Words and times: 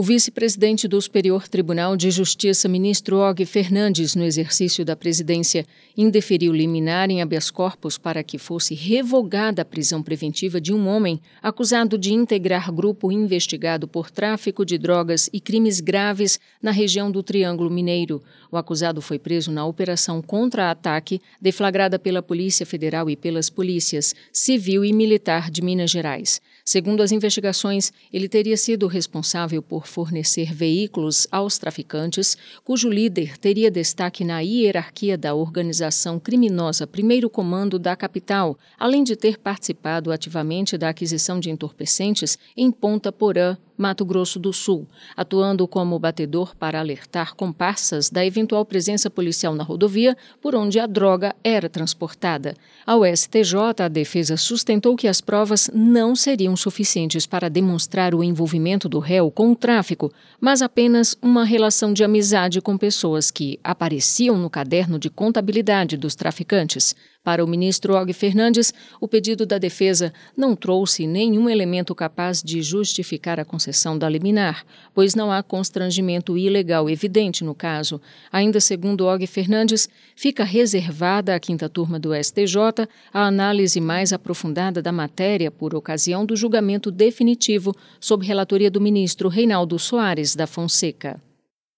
O 0.00 0.02
vice-presidente 0.02 0.88
do 0.88 0.98
Superior 0.98 1.46
Tribunal 1.46 1.94
de 1.94 2.10
Justiça, 2.10 2.66
ministro 2.66 3.18
Og 3.18 3.44
Fernandes, 3.44 4.14
no 4.14 4.24
exercício 4.24 4.82
da 4.82 4.96
presidência, 4.96 5.66
indeferiu 5.94 6.54
liminar 6.54 7.10
em 7.10 7.20
habeas 7.20 7.50
corpus 7.50 7.98
para 7.98 8.22
que 8.22 8.38
fosse 8.38 8.74
revogada 8.74 9.60
a 9.60 9.64
prisão 9.64 10.02
preventiva 10.02 10.58
de 10.58 10.72
um 10.72 10.88
homem 10.88 11.20
acusado 11.42 11.98
de 11.98 12.14
integrar 12.14 12.72
grupo 12.72 13.12
investigado 13.12 13.86
por 13.86 14.10
tráfico 14.10 14.64
de 14.64 14.78
drogas 14.78 15.28
e 15.34 15.38
crimes 15.38 15.80
graves 15.80 16.40
na 16.62 16.70
região 16.70 17.10
do 17.10 17.22
Triângulo 17.22 17.68
Mineiro. 17.68 18.22
O 18.50 18.56
acusado 18.56 19.02
foi 19.02 19.18
preso 19.18 19.52
na 19.52 19.66
operação 19.66 20.22
contra-ataque 20.22 21.20
deflagrada 21.38 21.98
pela 21.98 22.22
Polícia 22.22 22.64
Federal 22.64 23.10
e 23.10 23.16
pelas 23.16 23.50
polícias 23.50 24.14
civil 24.32 24.82
e 24.82 24.94
militar 24.94 25.50
de 25.50 25.60
Minas 25.60 25.90
Gerais. 25.90 26.40
Segundo 26.64 27.02
as 27.02 27.12
investigações, 27.12 27.92
ele 28.10 28.30
teria 28.30 28.56
sido 28.56 28.86
responsável 28.86 29.60
por 29.60 29.89
fornecer 29.90 30.54
veículos 30.54 31.26
aos 31.30 31.58
traficantes, 31.58 32.38
cujo 32.64 32.88
líder 32.88 33.36
teria 33.36 33.70
destaque 33.70 34.24
na 34.24 34.40
hierarquia 34.40 35.18
da 35.18 35.34
organização 35.34 36.18
criminosa 36.18 36.86
Primeiro 36.86 37.28
Comando 37.28 37.78
da 37.78 37.94
capital, 37.94 38.56
além 38.78 39.04
de 39.04 39.16
ter 39.16 39.38
participado 39.38 40.10
ativamente 40.12 40.78
da 40.78 40.88
aquisição 40.88 41.38
de 41.38 41.50
entorpecentes 41.50 42.38
em 42.56 42.70
Ponta 42.70 43.10
Porã, 43.12 43.58
Mato 43.80 44.04
Grosso 44.04 44.38
do 44.38 44.52
Sul, 44.52 44.86
atuando 45.16 45.66
como 45.66 45.98
batedor 45.98 46.54
para 46.54 46.78
alertar 46.78 47.34
comparsas 47.34 48.10
da 48.10 48.22
eventual 48.26 48.62
presença 48.62 49.08
policial 49.08 49.54
na 49.54 49.64
rodovia 49.64 50.14
por 50.38 50.54
onde 50.54 50.78
a 50.78 50.86
droga 50.86 51.34
era 51.42 51.66
transportada. 51.66 52.54
Ao 52.86 53.06
STJ, 53.06 53.82
a 53.82 53.88
defesa 53.88 54.36
sustentou 54.36 54.96
que 54.96 55.08
as 55.08 55.22
provas 55.22 55.70
não 55.72 56.14
seriam 56.14 56.54
suficientes 56.56 57.24
para 57.24 57.48
demonstrar 57.48 58.14
o 58.14 58.22
envolvimento 58.22 58.86
do 58.86 58.98
réu 58.98 59.30
com 59.30 59.50
o 59.50 59.56
tráfico, 59.56 60.12
mas 60.38 60.60
apenas 60.60 61.16
uma 61.22 61.44
relação 61.44 61.94
de 61.94 62.04
amizade 62.04 62.60
com 62.60 62.76
pessoas 62.76 63.30
que 63.30 63.58
apareciam 63.64 64.36
no 64.36 64.50
caderno 64.50 64.98
de 64.98 65.08
contabilidade 65.08 65.96
dos 65.96 66.14
traficantes. 66.14 66.94
Para 67.22 67.44
o 67.44 67.46
ministro 67.46 67.94
Og 68.00 68.10
Fernandes, 68.14 68.72
o 68.98 69.06
pedido 69.06 69.44
da 69.44 69.58
defesa 69.58 70.10
não 70.34 70.56
trouxe 70.56 71.06
nenhum 71.06 71.50
elemento 71.50 71.94
capaz 71.94 72.42
de 72.42 72.62
justificar 72.62 73.38
a 73.38 73.44
concessão 73.44 73.98
da 73.98 74.08
liminar, 74.08 74.64
pois 74.94 75.14
não 75.14 75.30
há 75.30 75.42
constrangimento 75.42 76.38
ilegal 76.38 76.88
evidente 76.88 77.44
no 77.44 77.54
caso. 77.54 78.00
Ainda 78.32 78.58
segundo 78.58 79.06
Og 79.06 79.26
Fernandes, 79.26 79.86
fica 80.16 80.44
reservada 80.44 81.34
à 81.34 81.38
quinta 81.38 81.68
turma 81.68 82.00
do 82.00 82.14
STJ 82.14 82.88
a 83.12 83.26
análise 83.26 83.82
mais 83.82 84.14
aprofundada 84.14 84.80
da 84.80 84.90
matéria 84.90 85.50
por 85.50 85.74
ocasião 85.74 86.24
do 86.24 86.34
julgamento 86.34 86.90
definitivo 86.90 87.76
sob 88.00 88.24
relatoria 88.24 88.70
do 88.70 88.80
ministro 88.80 89.28
Reinaldo 89.28 89.78
Soares 89.78 90.34
da 90.34 90.46
Fonseca. 90.46 91.20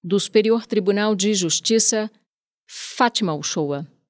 Do 0.04 0.20
Superior 0.20 0.66
Tribunal 0.66 1.16
de 1.16 1.34
Justiça, 1.34 2.08
Fátima 2.68 3.34
Uchoa. 3.34 3.91